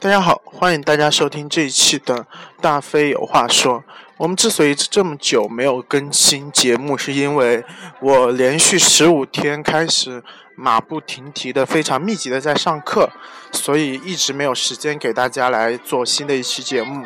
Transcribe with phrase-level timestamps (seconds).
[0.00, 2.26] 大家好，欢迎大家收听这一期的
[2.60, 3.84] 大飞有话说。
[4.16, 7.64] 我们之所以这么久没有更新节目，是因为
[8.00, 10.22] 我连续十五天开始
[10.56, 13.10] 马不停蹄的、非常密集的在上课，
[13.52, 17.04] 所以一直没有时间给大家来做新的一期节目。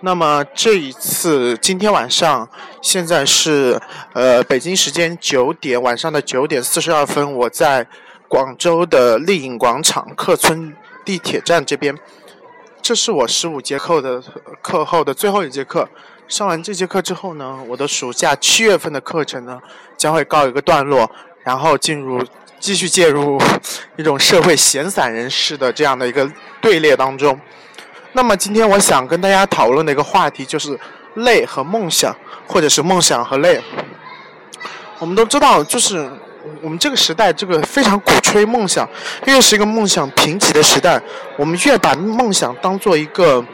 [0.00, 2.48] 那么这一次，今天晚上，
[2.80, 3.80] 现在是
[4.12, 7.86] 呃北京时间九点，晚上的九点四十二分，我在
[8.28, 11.96] 广州的丽影广场客村地铁站这边。
[12.80, 14.22] 这是我十五节课的
[14.60, 15.88] 课后的最后一节课。
[16.28, 19.60] 上完这节课之后呢，我的暑假七月份的课程呢
[19.96, 21.10] 将会告一个段落，
[21.42, 22.22] 然后进入
[22.58, 23.40] 继续介入
[23.96, 27.38] 一种社会闲散人士的这样的一个队列当中。
[28.12, 30.78] 那么今天我想跟大家讨论的一个话题就是
[31.14, 32.14] 累和梦想，
[32.46, 33.62] 或者是梦想和累。
[34.98, 36.10] 我们都知道，就是。
[36.62, 38.88] 我们这个时代，这个非常鼓吹梦想，
[39.26, 41.00] 越是一个梦想贫瘠的时代，
[41.36, 43.44] 我们越把梦想当做一个，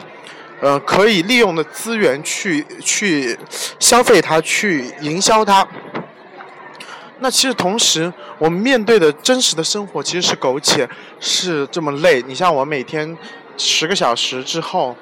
[0.59, 3.37] 呃，可以利用的资源去去
[3.79, 5.65] 消费它，去营销它。
[7.19, 10.89] 那其实同时，我们面对的真实的生活其实是苟且，
[11.19, 12.21] 是这么累。
[12.27, 13.17] 你像我每天
[13.57, 14.95] 十个小时之后。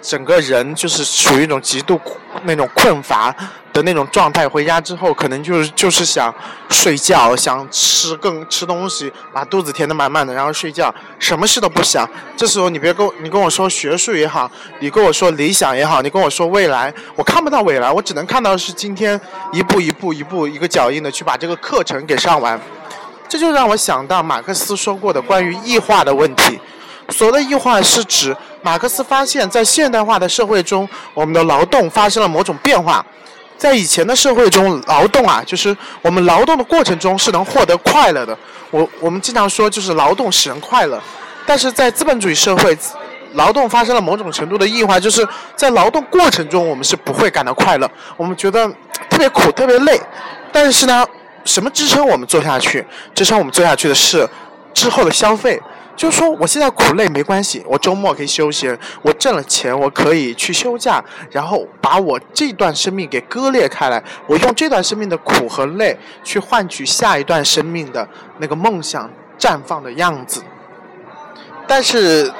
[0.00, 2.00] 整个人就是处于一种极度
[2.44, 3.34] 那种困乏
[3.72, 4.48] 的那种状态。
[4.48, 6.34] 回家之后，可能就是就是想
[6.68, 12.08] 睡觉，想吃更吃东西，把肚子填得满满的，然后睡觉，什么事都不想。
[12.36, 19.20] 这时候你别跟我你跟我说学术也好，你跟我说理想也好，你跟我说未来，我看不到未来，我只能看到是今天
[19.52, 22.60] 一步一步一步一个脚印的去把这个课程给上完。
[23.28, 26.58] 这就让我想到马克思说过的关于异化的问题。
[27.16, 28.36] 所谓的异化是指。
[28.60, 33.04] 马克思发现，在现代化的社会中，我们的劳动发生了某种变化。
[33.56, 38.36] 在以前的社会中，劳动啊，就是我们劳动的过程中是能获得快乐的。
[38.70, 41.00] 我我们经常说，就是劳动使人快乐。
[41.46, 42.76] 但是在资本主义社会，
[43.32, 48.68] 劳动发生了某种程度的异化，就是在劳动过程中，我们是不会感到快乐，我们觉得
[49.08, 49.98] 特别苦、特别累。
[50.52, 51.06] 但是呢，
[51.46, 52.84] 什么支撑我们做下去？
[53.14, 54.28] 支撑我们做下去的是
[54.74, 55.58] 之后的消费。
[55.96, 58.68] 就是说，我现在苦累没关系，我周末可以休息，
[59.00, 68.06] 我挣了钱，我可以去休假，然后把我这段生命给割裂开来，我用这段生命的苦和累去换取下一段生命的
[68.38, 70.42] 那个梦想绽放的样子。
[71.66, 72.30] 但是，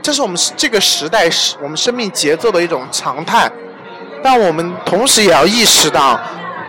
[0.00, 3.48] 这是我们这个时代是我们生命节奏的一种常态，
[4.22, 6.18] 但我们同时也要意识到，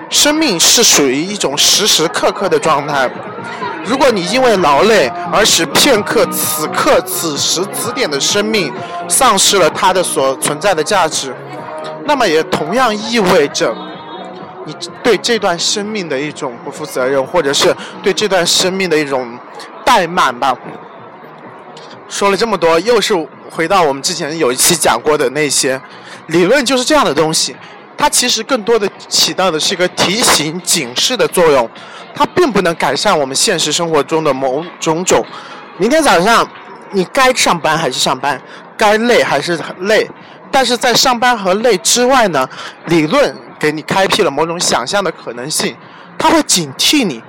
[0.10, 3.10] 生命是属于一种时时刻刻的状态。
[3.86, 8.74] 如果你因为劳累而使片刻、此刻、此时此点的生命
[9.08, 11.34] 丧失了它的所存在的价值，
[12.06, 13.76] 那么也同样意味着
[14.66, 19.38] 你对这段生命的一种不负责任，或者是对这段生命的一种
[19.86, 20.56] 怠慢吧。
[22.08, 23.14] 说了这么多，又是
[23.50, 25.80] 回到我们之前有一期讲过的那些
[26.28, 27.56] 理论，就是这样的东西。
[28.04, 31.70] 它其实更多的起到的是一个提醒、警示的作用。
[32.14, 35.26] 它并不能改善我们现实生活中的某种种。
[35.78, 36.46] 明天早上，
[36.92, 38.42] 你该上班还是上班，
[38.76, 40.06] 该累还是累。
[40.52, 42.46] 但是在上班和累之外呢，
[42.88, 45.74] 理论给你开辟了某种想象的可能性。
[46.18, 47.24] 它会警惕你，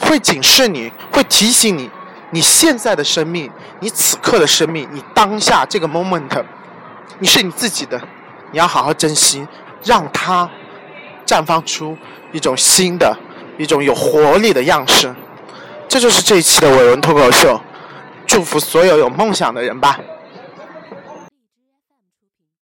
[0.00, 1.90] 会警示你，会提醒你，
[2.30, 3.50] 你现在的生命，
[3.80, 6.42] 你此刻的生命，你当下这个 moment，
[7.18, 8.00] 你是你自己的，
[8.50, 9.46] 你要好好珍惜，
[9.86, 10.50] 让它
[11.24, 11.96] 绽放出
[12.32, 13.16] 一种新的。
[13.58, 15.10] 一种有活力的样式，
[15.88, 17.58] 这就是这一期的伟文脱口秀。
[18.26, 19.98] 祝福所有有梦想的人吧。